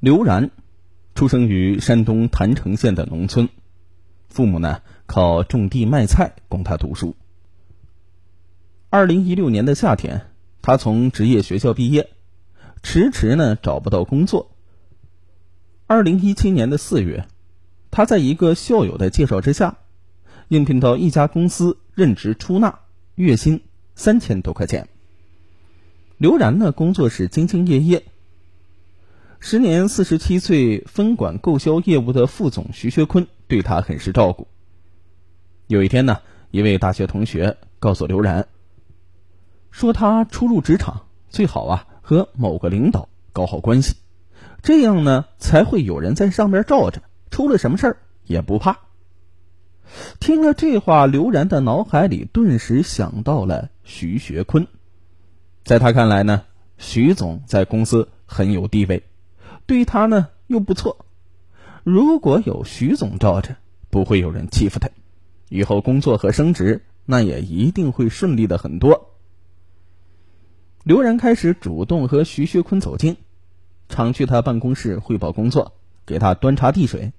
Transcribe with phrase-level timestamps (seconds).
[0.00, 0.50] 刘然，
[1.14, 3.50] 出生于山东郯城县的农村，
[4.30, 7.14] 父母呢靠种地卖菜供他读书。
[8.88, 10.22] 二零一六年的夏天，
[10.62, 12.08] 他从职业学校毕业，
[12.82, 14.52] 迟迟呢找不到工作。
[15.86, 17.26] 二零一七年的四月，
[17.90, 19.76] 他在一个校友的介绍之下，
[20.48, 22.78] 应聘到一家公司任职出纳，
[23.16, 23.60] 月薪
[23.94, 24.88] 三千多块钱。
[26.16, 28.02] 刘然呢，工作是兢兢业业。
[29.42, 34.46] 时年四十七岁，分管购销业务的副总徐学坤对他很是照顾。
[35.66, 36.18] 有一天呢，
[36.50, 38.48] 一位大学同学告诉刘然，
[39.70, 43.96] 说他初入职场最好啊和某个领导搞好关系，
[44.62, 48.80] 这样呢才会有人在上面罩着，出了什么事儿也不怕。
[50.20, 54.68] 听了这话，刘然的脑海里顿时想到了徐学坤。
[55.64, 56.42] 在他看来呢，
[56.76, 59.02] 徐总在公司很有地位。
[59.70, 61.06] 对他呢又不错，
[61.84, 63.54] 如果有徐总罩着，
[63.88, 64.90] 不会有人欺负他，
[65.48, 69.12] 以后工作和升职那也一定会顺利的很多。
[70.82, 73.16] 刘然开始主动和徐学坤走近，
[73.88, 75.74] 常去他办公室汇报工作，
[76.04, 77.12] 给他端茶递水。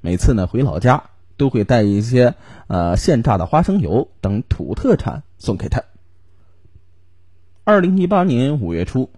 [0.00, 2.34] 每次呢回老家都会带一些
[2.66, 5.84] 呃现榨的花生油等土特产送给他。
[7.62, 9.10] 二零一八年五月初。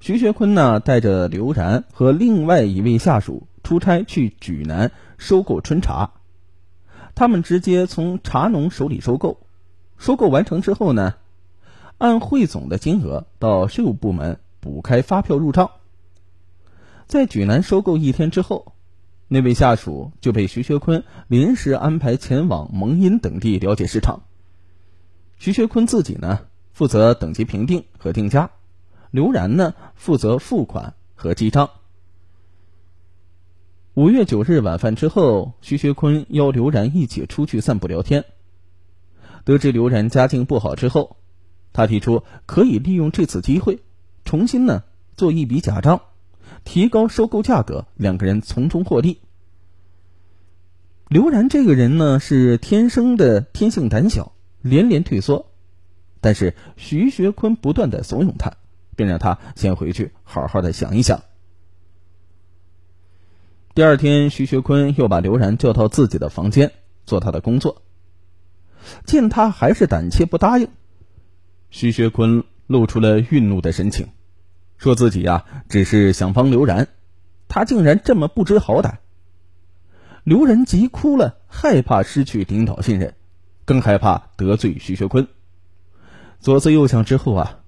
[0.00, 6.12] 徐学坤呢，带着刘然和另外一位下属出差去莒南收购春茶。
[7.14, 9.40] 他们直接从茶农手里收购，
[9.98, 11.16] 收购完成之后呢，
[11.98, 15.70] 按汇总的金额到税务部门补开发票入账。
[17.06, 18.72] 在莒南收购一天之后，
[19.28, 24.22] 那位下属就被徐学坤临时安排前往蒙阴等地了解市场。
[25.36, 26.40] 徐学坤自己呢，
[26.72, 28.50] 负责等级评定和定价。
[29.10, 31.70] 刘然呢，负责付款和记账。
[33.94, 38.24] 五月九日晚饭之后，徐学坤邀刘然一起出去散步聊天。
[39.44, 41.16] 得知刘然家境不好之后，
[41.72, 43.80] 他提出可以利用这次机会，
[44.24, 44.84] 重新呢
[45.16, 46.02] 做一笔假账，
[46.62, 49.18] 提高收购价格，两个人从中获利。
[51.08, 54.32] 刘然这个人呢，是天生的天性胆小，
[54.62, 55.46] 连连退缩，
[56.20, 58.52] 但是徐学坤不断的怂恿他。
[59.00, 61.22] 便让他先回去好好的想一想。
[63.74, 66.72] 第二天，徐学坤又把刘然叫到自己的房间
[67.06, 67.80] 做他的工作。
[69.06, 70.68] 见他还是胆怯不答应，
[71.70, 74.08] 徐学坤露出了愠怒的神情，
[74.76, 76.88] 说自己呀只是想帮刘然，
[77.48, 78.98] 他竟然这么不知好歹。
[80.24, 83.14] 刘然急哭了，害怕失去领导信任，
[83.64, 85.26] 更害怕得罪徐学坤。
[86.38, 87.59] 左思右想之后啊。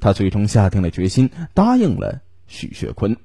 [0.00, 3.16] 他最终下定了决心，答应了许学坤。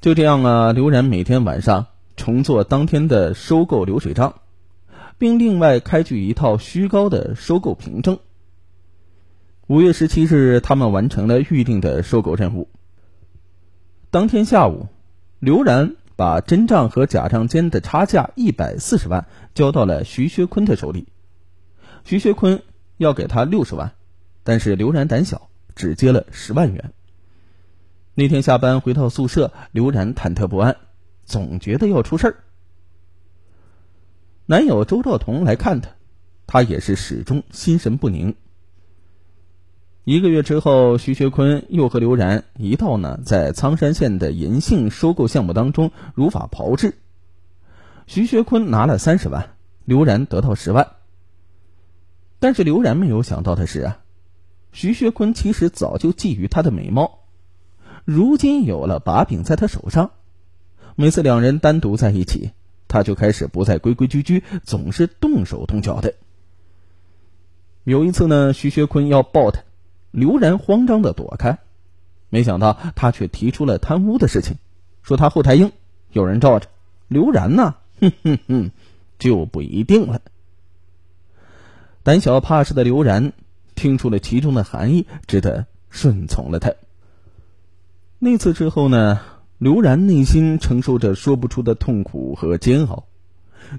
[0.00, 1.86] 就这样啊，刘然每天晚上
[2.16, 4.40] 重做当天的收购流水账，
[5.16, 8.18] 并另外开具一套虚高的收购凭证。
[9.68, 12.68] 五月十七日，他们完成了预定的收购任务。
[14.10, 14.88] 当天下午，
[15.38, 21.06] 刘然把真账和假账间的差价一百四十万交到了徐学坤的手里，
[22.04, 22.62] 徐学坤
[22.98, 23.94] 要给他六十万。
[24.44, 26.92] 但是刘然胆小，只接了十万元。
[28.14, 30.76] 那天下班回到宿舍，刘然忐忑不安，
[31.24, 32.36] 总觉得要出事儿。
[34.46, 35.90] 男友周兆彤来看他，
[36.46, 38.34] 他也是始终心神不宁。
[40.04, 46.98] 一个月之后，徐学坤又和刘然一道呢，在苍山县的银杏收购项目当中如法炮制。
[48.08, 49.54] 徐学坤拿了三十万，
[49.84, 50.96] 刘然得到十万。
[52.40, 54.01] 但是刘然没有想到的是啊。
[54.72, 57.18] 徐学坤其实早就觊觎她的美貌，
[58.04, 60.12] 如今有了把柄在他手上，
[60.96, 62.52] 每次两人单独在一起，
[62.88, 66.14] 他就开始不再规规矩矩，总是动手动脚的。
[67.84, 69.62] 有一次呢，徐学坤要抱她，
[70.10, 71.58] 刘然慌张的躲开，
[72.30, 74.56] 没想到他却提出了贪污的事情，
[75.02, 75.70] 说他后台硬，
[76.12, 76.68] 有人罩着。
[77.08, 78.70] 刘然呢，哼哼哼，
[79.18, 80.22] 就不一定了。
[82.02, 83.34] 胆小怕事的刘然。
[83.82, 86.72] 听出了其中的含义，只得顺从了他。
[88.20, 89.20] 那次之后呢，
[89.58, 93.08] 刘然内心承受着说不出的痛苦和煎熬，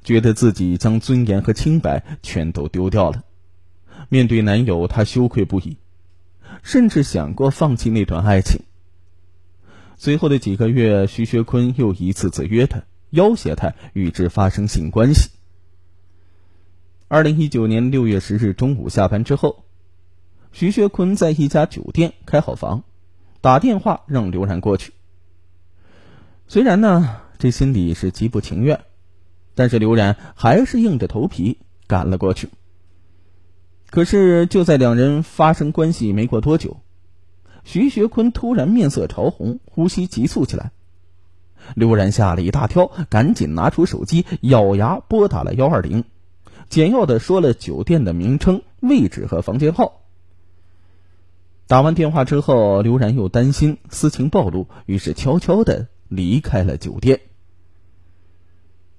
[0.03, 3.23] 觉得自己将尊严和清白全都丢掉了。
[4.09, 5.77] 面对男友，她羞愧不已，
[6.63, 8.59] 甚至想过放弃那段爱情。
[9.95, 15.29] 随后的几个月，徐学坤又一次次约她，要挟她与之发生性关系。
[17.07, 19.63] 二零一九年六月十日中午下班之后。
[20.53, 22.83] 徐学坤在一家酒店开好房，
[23.41, 24.93] 打电话让刘然过去。
[26.47, 28.81] 虽然呢，这心里是极不情愿，
[29.55, 31.57] 但是刘然还是硬着头皮
[31.87, 32.49] 赶了过去。
[33.89, 36.77] 可是就在两人发生关系没过多久，
[37.63, 40.71] 徐学坤突然面色潮红，呼吸急促起来。
[41.73, 46.03] 刘然吓了一大跳，赶紧拿出手机，咬牙拨打了幺二零，
[46.69, 50.01] 简要的说了酒店的名称、位置和房间号。
[51.65, 57.21] 打完电话之后，刘然又担心私情暴露，于是悄悄的离开了酒店。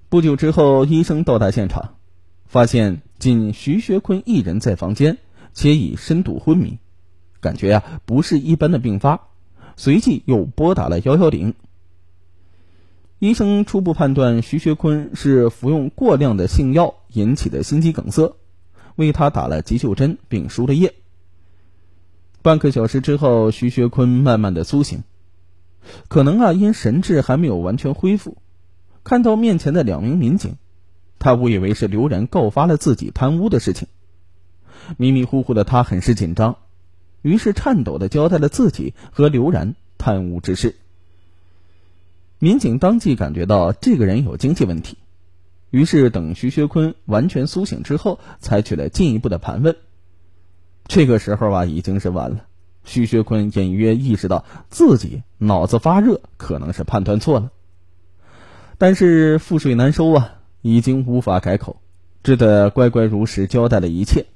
[0.09, 1.97] 不久之后，医生到达现场，
[2.47, 5.19] 发现仅徐学坤一人在房间，
[5.53, 6.79] 且已深度昏迷，
[7.41, 9.29] 感觉啊不是一般的病发，
[9.77, 11.55] 随即又拨打了幺幺零。
[13.19, 18.37] 医生初步判断徐学坤是服用过量的性药引起的心肌梗塞，
[18.97, 20.95] 为他打了急救针并输了液。
[22.45, 25.03] 半个小时之后，徐学坤慢慢的苏醒，
[26.09, 28.37] 可能啊因神志还没有完全恢复，
[29.03, 30.57] 看到面前的两名民警，
[31.19, 33.89] 他误以为是刘然告发了自己贪污的事情，
[34.99, 36.59] 迷迷糊糊的他很是紧张，
[37.23, 40.77] 于是颤抖的交代了自己和刘然贪污之事。
[42.39, 44.99] 民警当即感觉到这个人有经济问题，
[45.71, 49.75] 于是等徐学坤完全苏醒之后，采取了进一步的盘问。
[50.87, 52.45] 这个时候啊，已经是晚了。
[52.85, 57.51] 徐学坤隐约意识到自己脑子发热，可能是判断错了。
[58.77, 61.81] 但是覆水难收啊，已经无法改口，
[62.23, 64.27] 只得乖乖如实交代了一切。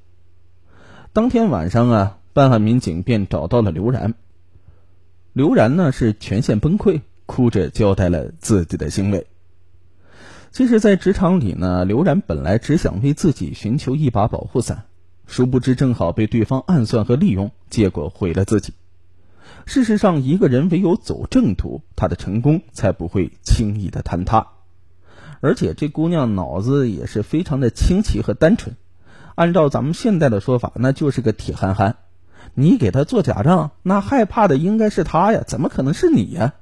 [1.12, 4.14] 当天晚上啊，办案民警便找到了刘然。
[5.34, 9.26] 刘然呢是全线崩溃，哭着交代了自己的行为。
[10.50, 14.86] 其实，在职场里呢，刘然本来只想为自己寻求一把保护伞。
[15.28, 18.72] 殊不知，正好被对方暗算和利用，结果毁了自己。
[19.66, 24.48] 事实上，一个人唯有走正途，他的成功才不会轻易的坍塌。
[25.40, 28.74] 而且，这姑娘脑子也是非常的清奇和单纯。
[29.34, 31.96] 按照咱们现在的说法，那就是个铁憨憨。
[32.54, 36.54] 你给他做假账，那害怕的应该是他呀，怎么可能是你呀？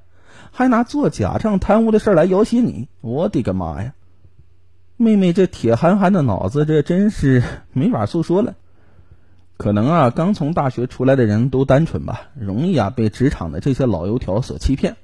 [0.51, 3.95] 还拿做假账贪污的事来要挟你，我的个妈呀！
[4.99, 8.55] 妹妹这铁憨憨的脑子，这真是没法诉说了。
[9.59, 14.97] 可能啊，刚从大学出来的人都单纯吧，容易啊被职场的这些老油条所欺骗。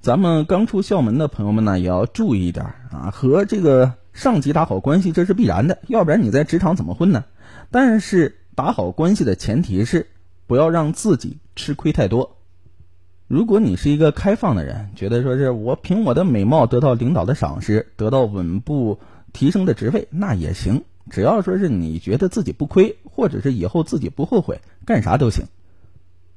[0.00, 7.24] 咱们刚出校门的朋友们呢，也要注意一点啊，和这个上级打好关系，这是必然的，要不然你在职场怎么混呢？
[7.70, 10.06] 但是打好关系的前提是，
[10.46, 12.35] 不要让自己吃亏太多。
[13.28, 19.00] 如果你是一个开放的人，觉得说是我凭我的美貌得到领导的赏识，得到稳步
[19.32, 20.84] 提升的职位，那也行。
[21.10, 25.44] 只要说是你觉得自己不亏，或者是以后自己不后悔，干啥都行。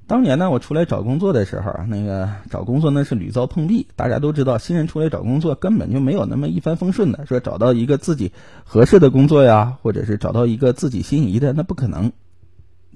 [0.07, 3.85] 当年呢，我出来找工作的时候，那个找工作那是屡遭碰壁。
[3.95, 8.31] 大家都知道，新人出来找工作根本就没有那么一帆风顺的，说找到一个自己
[8.63, 12.11] 合适的工作呀，或者是找到一个自己心仪的，那不可能。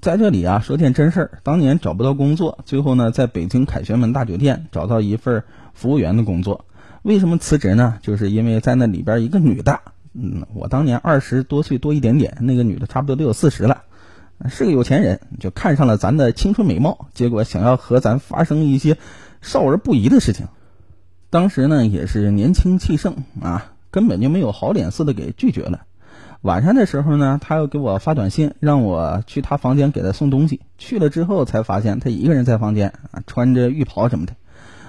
[0.04, 1.38] 在这里啊，说件真事儿。
[1.42, 6.66] 当年找不到工作，最后呢，在北京凯旋门大酒店找到一份服务员的工作。
[7.00, 7.96] 为什么辞职呢？
[8.02, 9.80] 就是因为在那里边一个女的，
[10.12, 13.84] 嗯，我当年二十多岁多一点点，那个女的差不多都有四十了，
[14.50, 18.98] 是个有钱人，就看上了咱的青春美貌，结果想要和咱发生一些
[19.40, 20.48] 少儿不宜的事情。
[21.30, 25.86] 当时呢，也是年轻气盛啊，根本就没有好脸色的给拒绝了。
[26.44, 30.60] 晚上的时候呢，他又给我发短信，让我去他房间给他送东西。
[30.76, 32.92] 去了之后才发现他一个人在房间，
[33.26, 34.34] 穿着浴袍什么的。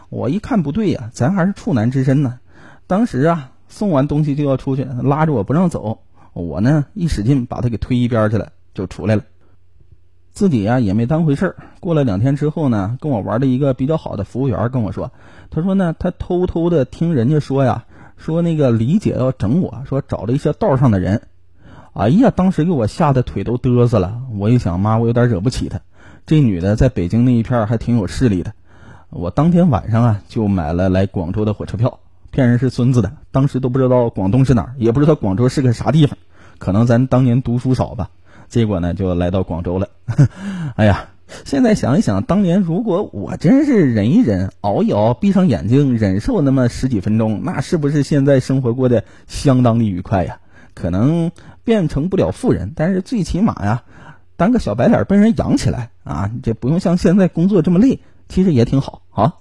[0.10, 2.40] 我一看不对呀，咱还是处男之身呢。
[2.88, 6.00] 当时啊，送完东西就要出去，拉着我不让走。
[6.34, 9.24] 我呢一使劲把他给推一边去了，就出来了。
[10.34, 11.56] 自己呀也没当回事儿。
[11.80, 15.14] 过了两天之后呢，跟我玩的一个比较好的服务员跟我说，
[15.52, 17.86] 他说呢他偷偷的听人家说呀，
[18.18, 21.22] 说那个李姐要整我，说找了一些道上的人。
[21.96, 24.22] 哎呀，当时给我吓得腿都嘚瑟了。
[24.38, 25.80] 我一想，妈，我有点惹不起她。
[26.26, 28.52] 这女的在北京那一片还挺有势力的。
[29.10, 32.00] 我当天晚上啊，就买了来广州的火车票，
[32.32, 33.14] 骗人是孙子的。
[33.32, 36.18] 当时都不知道广东是哪儿，也不知道广州是个啥地方。
[36.58, 38.10] 可能咱当年读书少吧。
[38.50, 39.88] 结果呢，就来到广州了。
[40.76, 41.06] 哎呀，
[41.46, 50.40] 现在想一想，当年如果我真是忍一忍，熬一熬，闭上眼睛忍受那么十几分钟，那是不是现在生活过得相当的愉快呀？
[50.74, 51.32] 可能。
[51.66, 53.84] 变成不了富人，但是最起码呀，
[54.38, 59.36] 当个小白脸被人养起来啊，这不用像现在工作这么累，其实也挺好啊。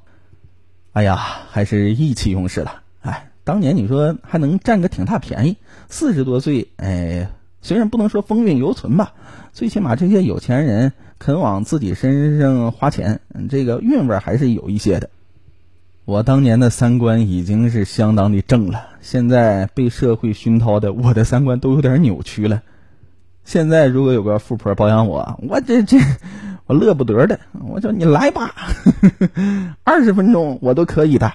[0.93, 1.17] 哎呀，
[1.51, 2.83] 还是意气用事了。
[3.01, 5.57] 哎，当年你说还能占个挺大便宜，
[5.89, 7.29] 四十多岁，哎，
[7.61, 9.13] 虽然不能说风韵犹存吧，
[9.53, 15.11] 最起码这些有钱人肯往自己身上花钱，这个韵味还是有一些的。
[16.07, 22.63] 我当年的三观已经是相当的正了，现在被社会熏陶的，我的三观都有点扭曲了。
[23.43, 25.97] 现在如果有个富婆包养我，我这这
[26.67, 28.55] 我乐不得的，我说你来吧，
[29.83, 31.33] 二十分钟我都可以的。